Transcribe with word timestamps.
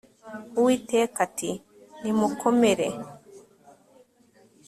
uwiteka 0.59 1.17
ati 1.27 1.49
nimukomere 2.01 2.87